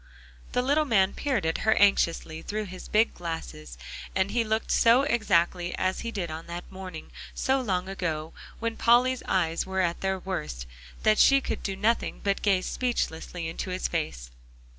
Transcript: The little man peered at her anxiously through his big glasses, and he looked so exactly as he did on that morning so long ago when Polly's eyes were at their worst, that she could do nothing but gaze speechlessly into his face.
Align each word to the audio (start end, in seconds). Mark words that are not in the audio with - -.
The 0.53 0.63
little 0.63 0.85
man 0.85 1.13
peered 1.13 1.45
at 1.45 1.59
her 1.59 1.75
anxiously 1.75 2.41
through 2.41 2.65
his 2.65 2.87
big 2.87 3.13
glasses, 3.13 3.77
and 4.15 4.31
he 4.31 4.43
looked 4.43 4.71
so 4.71 5.03
exactly 5.03 5.75
as 5.75 5.99
he 5.99 6.09
did 6.09 6.31
on 6.31 6.47
that 6.47 6.63
morning 6.71 7.11
so 7.35 7.61
long 7.61 7.87
ago 7.87 8.33
when 8.57 8.77
Polly's 8.77 9.21
eyes 9.27 9.67
were 9.67 9.81
at 9.81 10.01
their 10.01 10.17
worst, 10.17 10.65
that 11.03 11.19
she 11.19 11.39
could 11.39 11.61
do 11.61 11.75
nothing 11.75 12.19
but 12.23 12.41
gaze 12.41 12.65
speechlessly 12.65 13.47
into 13.47 13.69
his 13.69 13.87
face. 13.87 14.31